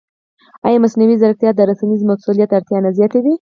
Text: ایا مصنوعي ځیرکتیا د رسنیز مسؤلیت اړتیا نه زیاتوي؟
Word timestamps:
ایا 0.67 0.79
مصنوعي 0.83 1.15
ځیرکتیا 1.21 1.51
د 1.55 1.59
رسنیز 1.69 2.01
مسؤلیت 2.11 2.49
اړتیا 2.57 2.77
نه 2.85 2.91
زیاتوي؟ 2.97 3.35